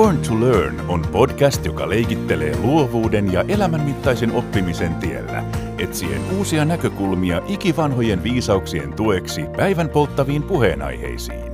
[0.00, 5.44] Born to Learn on podcast, joka leikittelee luovuuden ja elämänmittaisen oppimisen tiellä,
[5.78, 11.52] etsien uusia näkökulmia ikivanhojen viisauksien tueksi päivän polttaviin puheenaiheisiin.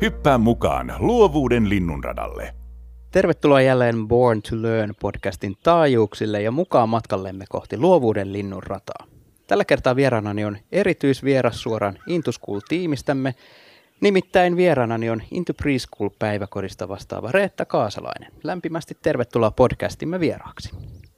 [0.00, 2.54] Hyppää mukaan luovuuden linnunradalle.
[3.10, 9.06] Tervetuloa jälleen Born to Learn podcastin taajuuksille ja mukaan matkallemme kohti luovuuden linnunrataa.
[9.46, 13.34] Tällä kertaa vieraanani on erityisvieras suoraan Intuschool-tiimistämme,
[14.04, 18.32] Nimittäin vieraanani on Into Preschool-päiväkodista vastaava Reetta Kaasalainen.
[18.42, 20.70] Lämpimästi tervetuloa podcastimme vieraaksi.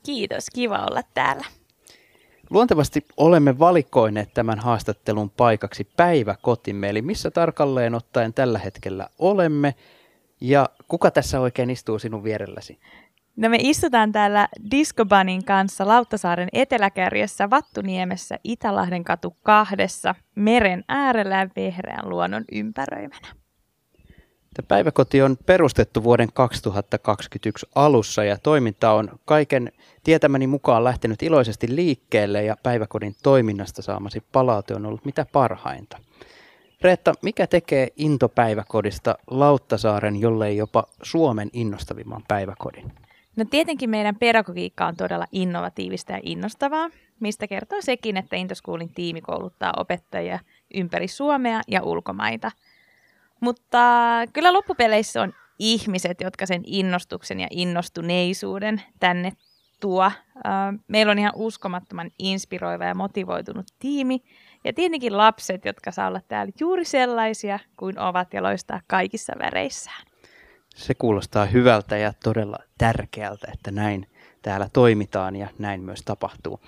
[0.03, 1.45] Kiitos, kiva olla täällä.
[2.51, 9.75] Luontevasti olemme valikoineet tämän haastattelun paikaksi päiväkotimme, eli missä tarkalleen ottaen tällä hetkellä olemme
[10.41, 12.79] ja kuka tässä oikein istuu sinun vierelläsi?
[13.37, 22.09] No me istutaan täällä Discobanin kanssa Lauttasaaren eteläkärjessä Vattuniemessä Itälahden katu kahdessa meren äärellä vehreän
[22.09, 23.29] luonnon ympäröimänä.
[24.55, 29.73] Tämä päiväkoti on perustettu vuoden 2021 alussa ja toiminta on kaiken
[30.05, 35.99] tietämäni mukaan lähtenyt iloisesti liikkeelle ja päiväkodin toiminnasta saamasi palaute on ollut mitä parhainta.
[36.83, 42.93] Reetta, mikä tekee Intopäiväkodista Lauttasaaren, jollei jopa Suomen innostavimman päiväkodin?
[43.37, 49.21] No tietenkin meidän pedagogiikka on todella innovatiivista ja innostavaa, mistä kertoo sekin, että Intoschoolin tiimi
[49.21, 50.39] kouluttaa opettajia
[50.75, 52.51] ympäri Suomea ja ulkomaita.
[53.41, 53.79] Mutta
[54.33, 59.33] kyllä loppupeleissä on ihmiset, jotka sen innostuksen ja innostuneisuuden tänne
[59.81, 60.13] tuo.
[60.89, 64.23] Meillä on ihan uskomattoman inspiroiva ja motivoitunut tiimi.
[64.65, 70.07] Ja tietenkin lapset, jotka saa olla täällä juuri sellaisia kuin ovat ja loistaa kaikissa väreissään.
[70.77, 74.07] Se kuulostaa hyvältä ja todella tärkeältä, että näin
[74.43, 76.61] täällä toimitaan ja näin myös tapahtuu.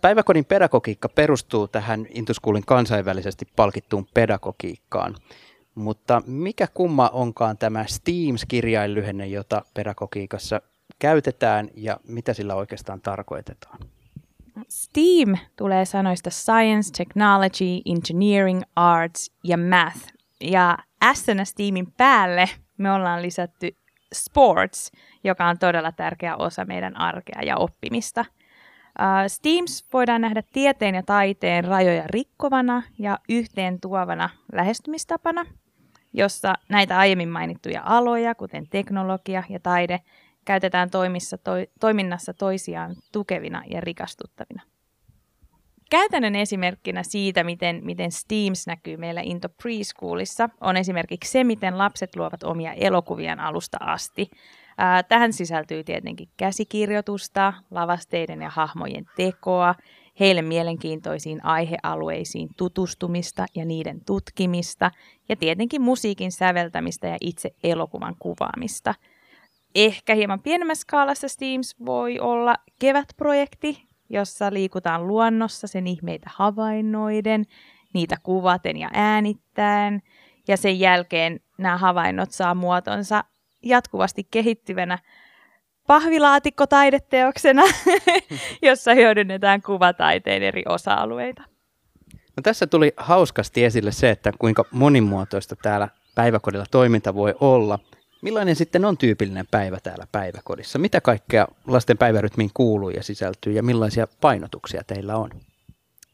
[0.00, 5.16] Päiväkodin pedagogiikka perustuu tähän Intuschoolin kansainvälisesti palkittuun pedagogiikkaan.
[5.74, 10.60] Mutta mikä kumma onkaan tämä STEAMS-kirjainlyhenne, jota pedagogiikassa
[10.98, 13.78] käytetään ja mitä sillä oikeastaan tarkoitetaan?
[14.68, 20.12] STEAM tulee sanoista Science, Technology, Engineering, Arts ja Math.
[20.40, 20.78] Ja
[21.14, 22.48] S STEAMin päälle
[22.80, 23.76] me ollaan lisätty
[24.14, 24.92] sports,
[25.24, 28.24] joka on todella tärkeä osa meidän arkea ja oppimista.
[29.00, 35.46] Uh, STEAMS voidaan nähdä tieteen ja taiteen rajoja rikkovana ja yhteen tuovana lähestymistapana,
[36.12, 40.00] jossa näitä aiemmin mainittuja aloja, kuten teknologia ja taide,
[40.44, 44.62] käytetään toimissa, to, toiminnassa toisiaan tukevina ja rikastuttavina.
[45.90, 52.16] Käytännön esimerkkinä siitä, miten, miten Steams näkyy meillä Into Preschoolissa, on esimerkiksi se, miten lapset
[52.16, 54.30] luovat omia elokuviaan alusta asti.
[54.78, 59.74] Ää, tähän sisältyy tietenkin käsikirjoitusta, lavasteiden ja hahmojen tekoa,
[60.20, 64.90] heille mielenkiintoisiin aihealueisiin tutustumista ja niiden tutkimista,
[65.28, 68.94] ja tietenkin musiikin säveltämistä ja itse elokuvan kuvaamista.
[69.74, 77.44] Ehkä hieman pienemmässä skaalassa Steams voi olla kevätprojekti, jossa liikutaan luonnossa sen ihmeitä havainnoiden,
[77.94, 80.02] niitä kuvaten ja äänittäen,
[80.48, 83.24] ja sen jälkeen nämä havainnot saa muotonsa
[83.62, 84.98] jatkuvasti kehittyvänä
[85.86, 87.62] pahvilaatikko-taideteoksena,
[88.62, 91.42] jossa hyödynnetään kuvataiteen eri osa-alueita.
[92.36, 97.78] No tässä tuli hauskasti esille se, että kuinka monimuotoista täällä päiväkodilla toiminta voi olla–
[98.22, 100.78] Millainen sitten on tyypillinen päivä täällä päiväkodissa?
[100.78, 105.30] Mitä kaikkea lasten päivärytmiin kuuluu ja sisältyy ja millaisia painotuksia teillä on?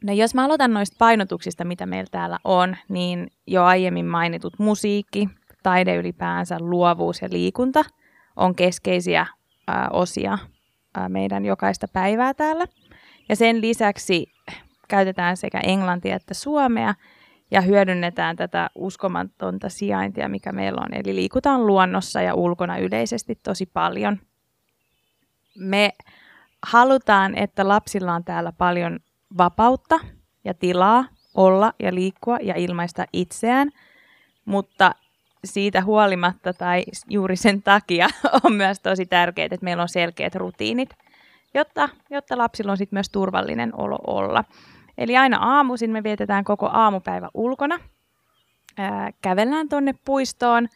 [0.05, 5.29] No jos mä aloitan noista painotuksista, mitä meillä täällä on, niin jo aiemmin mainitut musiikki,
[5.63, 7.85] taide ylipäänsä, luovuus ja liikunta
[8.37, 9.27] on keskeisiä
[9.67, 10.39] ää, osia
[10.95, 12.67] ää, meidän jokaista päivää täällä.
[13.29, 14.27] Ja sen lisäksi
[14.89, 16.95] käytetään sekä englantia että suomea
[17.51, 20.95] ja hyödynnetään tätä uskomatonta sijaintia, mikä meillä on.
[20.95, 24.19] Eli liikutaan luonnossa ja ulkona yleisesti tosi paljon.
[25.59, 25.93] Me
[26.63, 28.99] halutaan, että lapsilla on täällä paljon
[29.39, 30.01] vapautta
[30.45, 33.71] ja tilaa olla ja liikkua ja ilmaista itseään,
[34.45, 34.95] mutta
[35.45, 38.09] siitä huolimatta tai juuri sen takia
[38.45, 40.91] on myös tosi tärkeää, että meillä on selkeät rutiinit,
[41.55, 44.45] jotta, jotta lapsilla on sitten myös turvallinen olo olla.
[44.99, 47.79] Eli aina aamuisin me vietetään koko aamupäivä ulkona.
[48.79, 50.69] Ää, kävellään tonne puistoon,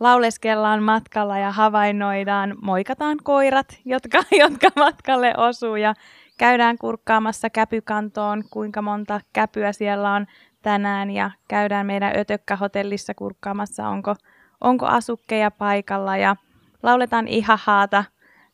[0.00, 5.94] lauleskellaan matkalla ja havainnoidaan, moikataan koirat, jotka, jotka matkalle osuu ja
[6.38, 10.26] käydään kurkkaamassa käpykantoon, kuinka monta käpyä siellä on
[10.62, 14.14] tänään ja käydään meidän Ötökkä-hotellissa kurkkaamassa, onko,
[14.60, 16.36] onko asukkeja paikalla ja
[16.82, 18.04] lauletaan ihahaata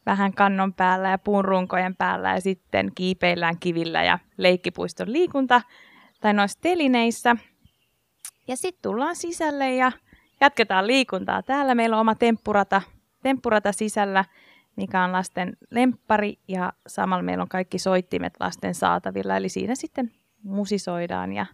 [0.08, 5.62] vähän kannon päällä ja puun runkojen päällä ja sitten kiipeillään kivillä ja leikkipuiston liikunta
[6.20, 7.36] tai noissa telineissä.
[8.48, 9.92] Ja sitten tullaan sisälle ja,
[10.40, 11.42] jatketaan liikuntaa.
[11.42, 12.82] Täällä meillä on oma temppurata,
[13.22, 14.24] temppurata sisällä,
[14.76, 19.36] mikä on lasten lemppari ja samalla meillä on kaikki soittimet lasten saatavilla.
[19.36, 20.12] Eli siinä sitten
[20.42, 21.46] musisoidaan ja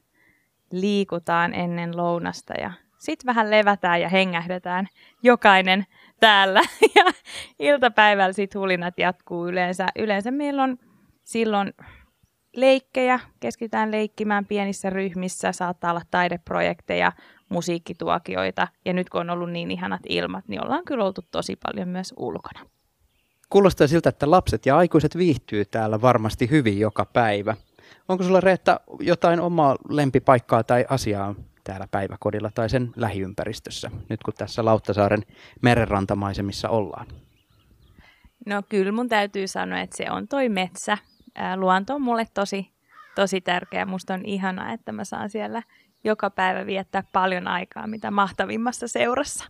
[0.71, 2.73] liikutaan ennen lounasta ja
[3.05, 4.89] sitten vähän levätään ja hengähdetään
[5.23, 5.87] jokainen
[6.21, 6.61] täällä.
[6.97, 7.05] Ja
[7.59, 9.87] iltapäivällä sitten hulinat jatkuu yleensä.
[9.97, 10.79] Yleensä meillä on
[11.25, 11.73] silloin
[12.57, 17.13] leikkejä, keskitytään leikkimään pienissä ryhmissä, saattaa olla taideprojekteja,
[17.49, 18.69] musiikkituokioita.
[18.85, 22.15] Ja nyt kun on ollut niin ihanat ilmat, niin ollaan kyllä oltu tosi paljon myös
[22.17, 22.61] ulkona.
[23.51, 27.57] Kuulostaa siltä, että lapset ja aikuiset viihtyy täällä varmasti hyvin joka päivä.
[28.09, 31.35] Onko sulla Reetta jotain omaa lempipaikkaa tai asiaa
[31.65, 35.23] täällä päiväkodilla tai sen lähiympäristössä, nyt kun tässä Lauttasaaren
[35.63, 37.07] merenrantamaisemissa ollaan?
[38.47, 40.99] No kyllä mun täytyy sanoa, että se on toi metsä.
[41.57, 42.73] luonto on mulle tosi,
[43.15, 43.87] tosi tärkeä.
[43.87, 45.63] Musta on ihanaa, että mä saan siellä
[46.05, 49.45] joka päivä viettää paljon aikaa, mitä mahtavimmassa seurassa.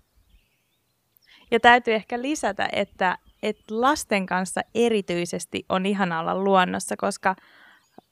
[1.51, 7.37] Ja täytyy ehkä lisätä, että, että lasten kanssa erityisesti on ihana olla luonnossa, koska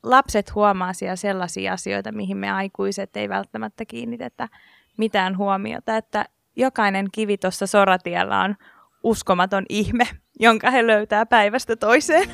[0.03, 4.49] lapset huomaa siellä sellaisia asioita, mihin me aikuiset ei välttämättä kiinnitetä
[4.97, 6.25] mitään huomiota, että
[6.57, 8.57] jokainen kivi tuossa soratiellä on
[9.03, 10.09] uskomaton ihme,
[10.41, 12.31] jonka he löytää päivästä toiseen.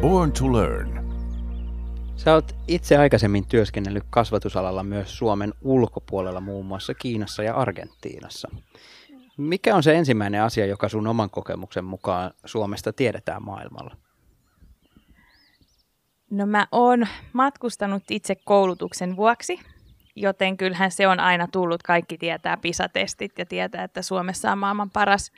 [0.00, 0.98] Born to Learn.
[2.16, 8.48] Sä oot itse aikaisemmin työskennellyt kasvatusalalla myös Suomen ulkopuolella, muun muassa Kiinassa ja Argentiinassa.
[9.36, 13.96] Mikä on se ensimmäinen asia, joka sun oman kokemuksen mukaan Suomesta tiedetään maailmalla?
[16.30, 19.60] No mä oon matkustanut itse koulutuksen vuoksi,
[20.16, 21.82] joten kyllähän se on aina tullut.
[21.82, 25.32] Kaikki tietää PISA-testit ja tietää, että Suomessa on maailman paras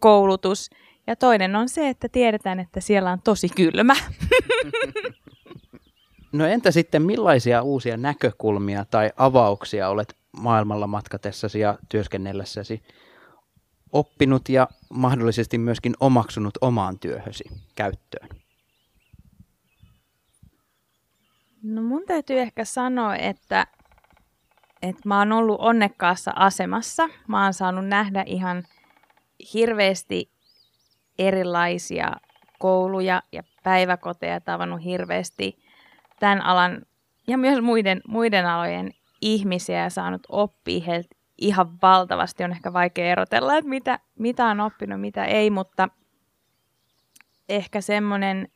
[0.00, 0.70] koulutus.
[1.06, 3.94] Ja toinen on se, että tiedetään, että siellä on tosi kylmä.
[6.32, 12.82] No entä sitten millaisia uusia näkökulmia tai avauksia olet maailmalla matkatessasi ja työskennellessäsi
[13.92, 17.44] oppinut ja mahdollisesti myöskin omaksunut omaan työhösi
[17.74, 18.28] käyttöön?
[21.64, 23.66] No mun täytyy ehkä sanoa, että,
[24.82, 27.08] että mä oon ollut onnekkaassa asemassa.
[27.28, 28.64] Mä oon saanut nähdä ihan
[29.54, 30.30] hirveästi
[31.18, 32.12] erilaisia
[32.58, 35.58] kouluja ja päiväkoteja, tavannut hirveästi
[36.20, 36.82] tämän alan
[37.26, 38.90] ja myös muiden, muiden alojen
[39.20, 42.44] ihmisiä ja saanut oppia heiltä ihan valtavasti.
[42.44, 45.88] On ehkä vaikea erotella, että mitä, mitä on oppinut, mitä ei, mutta
[47.48, 48.48] ehkä semmoinen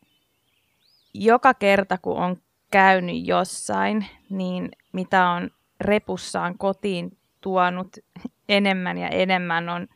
[1.15, 2.37] joka kerta, kun on
[2.71, 5.51] käynyt jossain, niin mitä on
[5.81, 7.97] repussaan kotiin tuonut
[8.49, 9.89] enemmän ja enemmän on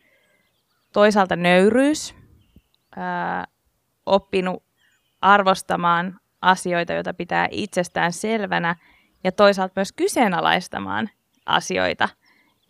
[0.92, 2.14] toisaalta nöyryys,
[2.96, 3.46] ää,
[4.06, 4.62] oppinut
[5.20, 8.76] arvostamaan asioita, joita pitää itsestään selvänä,
[9.24, 11.10] ja toisaalta myös kyseenalaistamaan
[11.46, 12.08] asioita,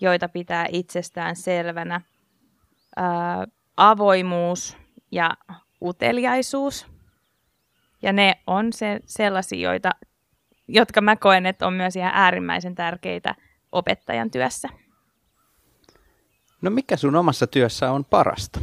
[0.00, 2.00] joita pitää itsestään selvänä.
[2.96, 3.46] Ää,
[3.76, 4.76] avoimuus
[5.10, 5.30] ja
[5.82, 6.91] uteliaisuus
[8.02, 9.90] ja ne on se, sellaisia, joita,
[10.68, 13.34] jotka mä koen, että on myös ihan äärimmäisen tärkeitä
[13.72, 14.68] opettajan työssä.
[16.62, 18.60] No mikä sun omassa työssä on parasta?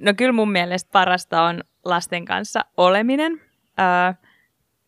[0.00, 3.40] No kyllä mun mielestä parasta on lasten kanssa oleminen.
[3.80, 4.14] Öö,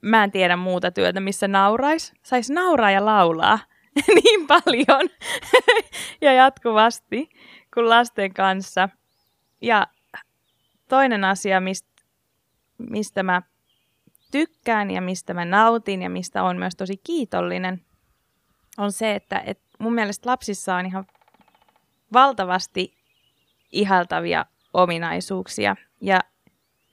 [0.03, 2.13] mä en tiedä muuta työtä, missä naurais.
[2.23, 3.59] Sais nauraa ja laulaa
[4.23, 5.09] niin paljon
[6.21, 7.31] ja jatkuvasti
[7.75, 8.89] kuin lasten kanssa.
[9.61, 9.87] Ja
[10.89, 11.92] toinen asia, mistä
[12.91, 13.43] mistä mä
[14.31, 17.85] tykkään ja mistä mä nautin ja mistä on myös tosi kiitollinen,
[18.79, 21.07] on se, että et mun mielestä lapsissa on ihan
[22.13, 22.95] valtavasti
[23.73, 25.77] ihaltavia ominaisuuksia.
[26.01, 26.21] Ja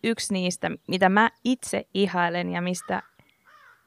[0.03, 3.03] yksi niistä, mitä mä itse ihailen ja mistä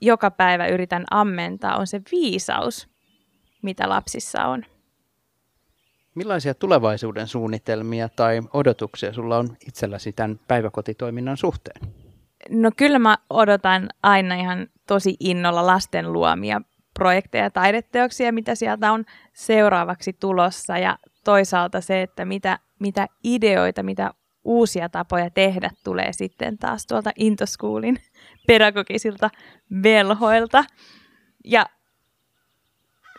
[0.00, 2.88] joka päivä yritän ammentaa, on se viisaus,
[3.62, 4.64] mitä lapsissa on.
[6.14, 11.80] Millaisia tulevaisuuden suunnitelmia tai odotuksia sulla on itselläsi tämän päiväkotitoiminnan suhteen?
[12.50, 16.60] No kyllä mä odotan aina ihan tosi innolla lasten luomia
[16.94, 23.82] projekteja ja taideteoksia, mitä sieltä on seuraavaksi tulossa ja toisaalta se, että mitä, mitä ideoita,
[23.82, 24.10] mitä
[24.44, 27.98] uusia tapoja tehdä tulee sitten taas tuolta Intoschoolin
[28.48, 29.30] pedagogisilta
[29.82, 30.64] velhoilta.
[31.44, 31.66] Ja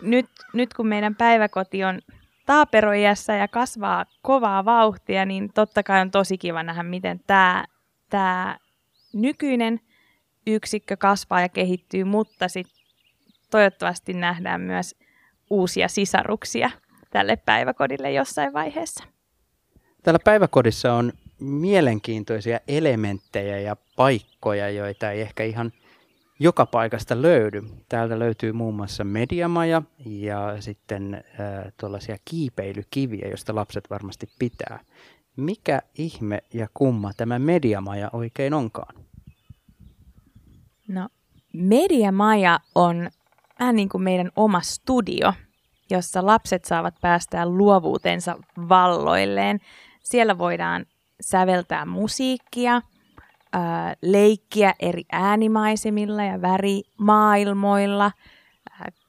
[0.02, 2.02] nyt, nyt kun meidän päiväkoti on
[2.46, 7.66] taaperoiässä ja kasvaa kovaa vauhtia, niin totta kai on tosi kiva nähdä, miten tämä
[8.10, 8.58] tää
[9.14, 9.80] nykyinen
[10.48, 12.84] yksikkö kasvaa ja kehittyy, mutta sitten
[13.52, 14.96] toivottavasti nähdään myös
[15.50, 16.70] uusia sisaruksia
[17.10, 19.04] tälle päiväkodille jossain vaiheessa.
[20.04, 25.72] Täällä päiväkodissa on mielenkiintoisia elementtejä ja paikkoja, joita ei ehkä ihan
[26.44, 27.64] joka paikasta löydy.
[27.90, 34.80] Täältä löytyy muun muassa mediamaja ja sitten äh, tuollaisia kiipeilykiviä, joista lapset varmasti pitää.
[35.36, 38.96] Mikä ihme ja kumma tämä mediamaja oikein onkaan?
[40.88, 41.10] No,
[41.54, 43.10] mediamaja on
[43.60, 45.34] vähän niin kuin meidän oma studio,
[45.90, 48.38] jossa lapset saavat päästää luovuutensa
[48.70, 49.60] valloilleen.
[50.04, 50.86] Siellä voidaan
[51.22, 52.82] säveltää musiikkia,
[54.02, 58.12] leikkiä eri äänimaisemilla ja värimaailmoilla,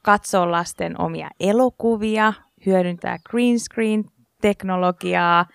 [0.01, 2.33] katsoa lasten omia elokuvia,
[2.65, 4.05] hyödyntää green screen
[4.41, 5.45] teknologiaa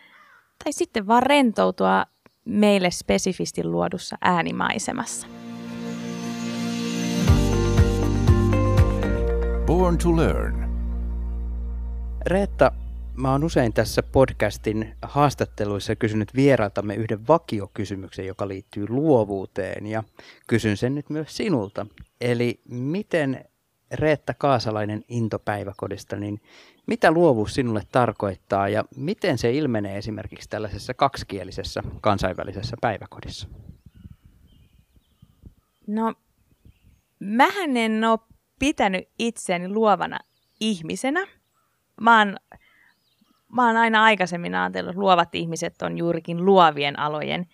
[0.65, 2.05] tai sitten vaan rentoutua
[2.45, 5.27] meille spesifisti luodussa äänimaisemassa.
[9.67, 10.71] Born to Learn.
[12.27, 12.73] Reetta,
[13.15, 20.05] mä oon usein tässä podcastin haastatteluissa kysynyt vieraatamme yhden vakiokysymyksen, joka liittyy luovuuteen ja
[20.47, 21.87] kysyn sen nyt myös sinulta.
[22.21, 23.45] Eli miten
[23.93, 26.41] Reetta Kaasalainen intopäiväkodista, niin
[26.87, 33.49] mitä luovuus sinulle tarkoittaa ja miten se ilmenee esimerkiksi tällaisessa kaksikielisessä kansainvälisessä päiväkodissa?
[35.87, 36.15] No,
[37.21, 38.19] mähän en ole
[38.59, 40.19] pitänyt itseäni luovana
[40.61, 41.27] ihmisenä.
[42.01, 42.37] Mä oon,
[43.53, 47.47] mä oon aina aikaisemmin ajatellut, että luovat ihmiset on juurikin luovien alojen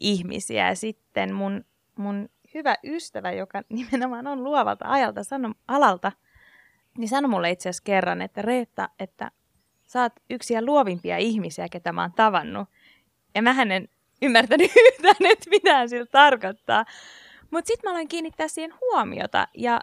[0.00, 0.68] ihmisiä.
[0.68, 1.64] Ja sitten mun,
[1.96, 6.12] mun hyvä ystävä, joka nimenomaan on luovalta ajalta, sano, alalta,
[6.98, 9.30] niin sanoi mulle itse asiassa kerran, että Reetta, että
[9.86, 12.68] sä oot yksi luovimpia ihmisiä, ketä mä oon tavannut.
[13.34, 13.88] Ja mä en
[14.22, 16.84] ymmärtänyt yhtään, että mitä sillä tarkoittaa.
[17.50, 19.80] Mutta sitten mä aloin kiinnittää siihen huomiota ja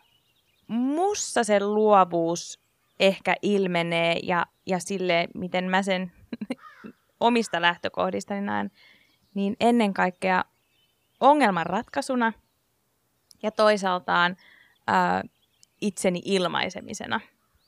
[0.67, 2.59] mussa se luovuus
[2.99, 6.11] ehkä ilmenee ja, ja sille, miten mä sen
[7.19, 8.71] omista lähtökohdistani näen,
[9.33, 10.43] niin ennen kaikkea
[11.19, 12.33] ongelmanratkaisuna
[13.43, 14.37] ja toisaaltaan
[14.87, 15.23] ää,
[15.81, 17.19] itseni ilmaisemisena.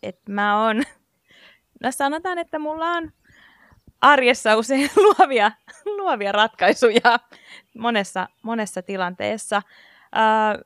[0.04, 0.84] Et mä oon,
[1.84, 3.12] no sanotaan, että mulla on
[4.02, 5.52] arjessa usein luovia,
[5.86, 7.20] luovia ratkaisuja
[7.78, 9.62] monessa, monessa tilanteessa.
[10.12, 10.60] Ää,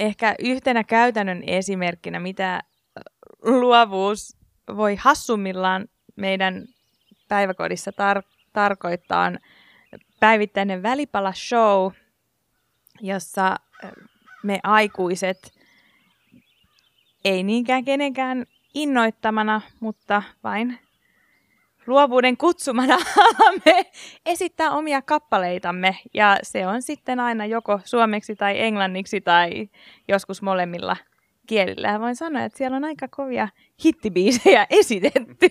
[0.00, 2.62] ehkä yhtenä käytännön esimerkkinä, mitä
[3.42, 4.36] luovuus
[4.76, 6.64] voi hassummillaan meidän
[7.28, 9.32] päiväkodissa tar- tarkoittaa,
[10.20, 11.92] päivittäinen välipala show,
[13.00, 13.56] jossa
[14.42, 15.52] me aikuiset,
[17.24, 20.78] ei niinkään kenenkään innoittamana, mutta vain
[21.86, 22.94] luovuuden kutsumana
[23.24, 23.86] alamme
[24.26, 25.98] esittää omia kappaleitamme.
[26.14, 29.68] Ja se on sitten aina joko suomeksi tai englanniksi tai
[30.08, 30.96] joskus molemmilla
[31.50, 31.88] kielillä.
[31.88, 33.48] Ja voin sanoa, että siellä on aika kovia
[33.84, 35.46] hittibiisejä esitetty.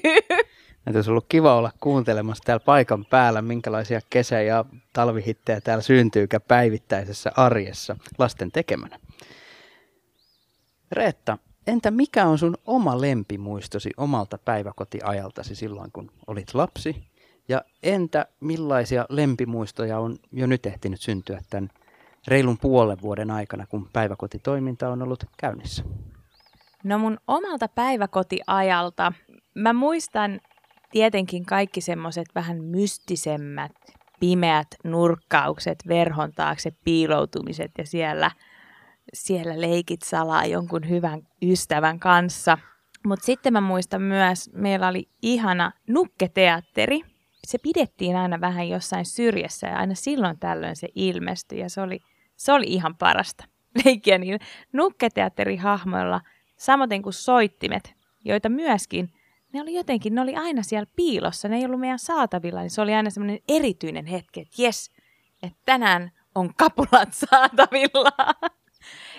[0.87, 6.41] Että olisi ollut kiva olla kuuntelemassa täällä paikan päällä, minkälaisia kesä- ja talvihittejä täällä syntyykään
[6.47, 8.99] päivittäisessä arjessa lasten tekemänä.
[10.91, 11.37] Reetta,
[11.67, 16.95] Entä mikä on sun oma lempimuistosi omalta päiväkotiajaltasi silloin, kun olit lapsi?
[17.49, 21.69] Ja entä millaisia lempimuistoja on jo nyt ehtinyt syntyä tämän
[22.29, 25.83] reilun puolen vuoden aikana, kun päiväkotitoiminta on ollut käynnissä?
[26.83, 29.13] No mun omalta päiväkotiajalta
[29.55, 30.39] mä muistan
[30.91, 33.71] tietenkin kaikki semmoiset vähän mystisemmät,
[34.19, 38.31] pimeät nurkkaukset, verhon taakse piiloutumiset ja siellä–
[39.13, 42.57] siellä leikit salaa jonkun hyvän ystävän kanssa.
[43.05, 47.01] Mutta sitten mä muistan myös, meillä oli ihana nukketeatteri.
[47.47, 51.99] Se pidettiin aina vähän jossain syrjässä ja aina silloin tällöin se ilmestyi ja se oli,
[52.39, 53.45] se oli ihan parasta
[53.85, 54.39] leikkiä niillä
[54.73, 56.21] nukketeatterihahmoilla,
[56.57, 57.93] samoin kuin soittimet,
[58.25, 59.13] joita myöskin,
[59.53, 62.81] ne oli jotenkin, ne oli aina siellä piilossa, ne ei ollut meidän saatavilla, niin se
[62.81, 64.91] oli aina semmoinen erityinen hetki, että jes,
[65.43, 68.11] että tänään on kapulat saatavilla.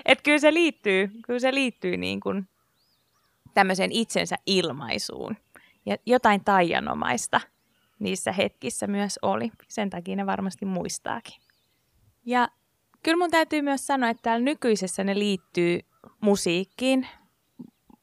[0.05, 2.49] Että kyllä se liittyy, kyllä se liittyy niin kuin
[3.55, 5.37] tämmöiseen itsensä ilmaisuun.
[5.87, 7.41] Ja jotain taianomaista
[7.99, 9.51] niissä hetkissä myös oli.
[9.69, 11.35] Sen takia ne varmasti muistaakin.
[12.27, 12.49] Ja
[13.03, 15.81] kyllä mun täytyy myös sanoa, että täällä nykyisessä ne liittyy
[16.21, 17.07] musiikkiin.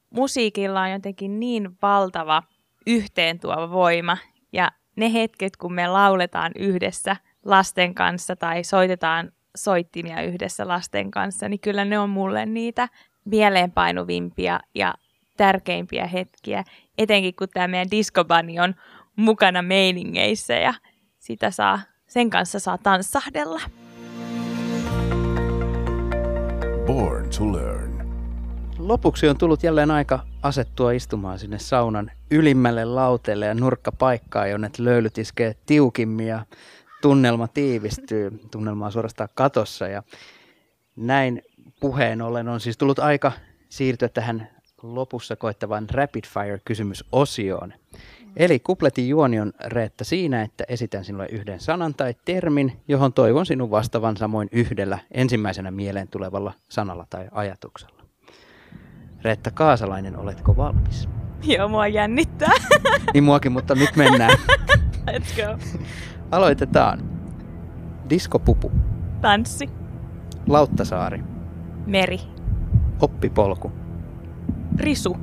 [0.09, 2.43] Musiikilla on jotenkin niin valtava
[2.87, 4.17] yhteentuova voima.
[4.53, 11.49] Ja ne hetket, kun me lauletaan yhdessä lasten kanssa tai soitetaan soittimia yhdessä lasten kanssa,
[11.49, 12.89] niin kyllä ne on mulle niitä
[13.25, 14.93] mieleenpainuvimpia ja
[15.37, 16.63] tärkeimpiä hetkiä,
[16.97, 18.75] etenkin kun tämä meidän diskobani on
[19.15, 20.73] mukana meiningeissä ja
[21.19, 23.61] sitä saa, sen kanssa saa tanssahdella.
[26.97, 28.07] Born to learn.
[28.77, 35.17] Lopuksi on tullut jälleen aika asettua istumaan sinne saunan ylimmälle lauteelle ja nurkkapaikkaa, jonne löylyt
[35.17, 36.45] iskee tiukimmin ja
[37.01, 40.03] tunnelma tiivistyy, tunnelma on suorastaan katossa ja
[40.95, 41.41] näin
[41.79, 43.31] puheen ollen on siis tullut aika
[43.69, 44.49] siirtyä tähän
[44.95, 47.73] lopussa koettavan rapid fire kysymysosioon.
[48.35, 53.45] Eli kupletin juoni on Reetta siinä, että esitän sinulle yhden sanan tai termin, johon toivon
[53.45, 58.03] sinun vastavan samoin yhdellä ensimmäisenä mieleen tulevalla sanalla tai ajatuksella.
[59.21, 61.09] Reetta Kaasalainen, oletko valmis?
[61.43, 62.51] Joo, mua jännittää.
[63.13, 64.37] Niin muakin, mutta nyt mennään.
[65.11, 65.77] Let's go.
[66.31, 67.09] Aloitetaan.
[68.09, 68.71] Diskopupu,
[69.21, 69.69] Tanssi.
[70.47, 71.23] Lauttasaari,
[71.85, 72.19] Meri.
[73.01, 73.71] oppipolku,
[74.77, 75.17] Risu.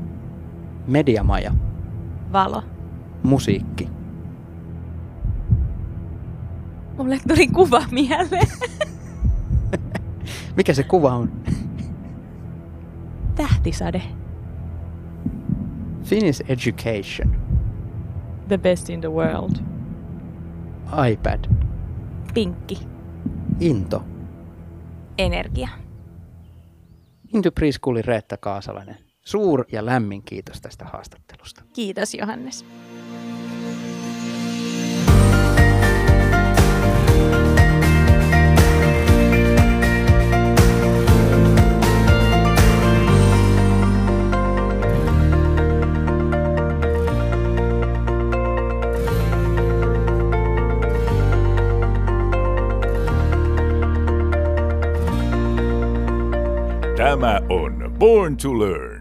[0.86, 1.52] mediamaja,
[2.32, 2.62] Valo.
[3.22, 3.88] musiikki,
[6.96, 8.46] Mulle tuli kuva mieleen.
[10.56, 11.32] Mikä se kuva on?
[13.36, 14.02] Tähtisade.
[16.02, 17.36] Finnish Education,
[18.48, 19.56] The best in the world.
[21.10, 21.44] iPad,
[22.34, 22.78] Pinkki.
[23.60, 24.02] Into.
[25.18, 25.68] Energia.
[27.34, 28.96] Into Preschoolin Reetta Kaasalainen.
[29.24, 31.62] Suur ja lämmin kiitos tästä haastattelusta.
[31.72, 32.64] Kiitos Johannes.
[56.96, 58.93] Tämä on Born to Learn.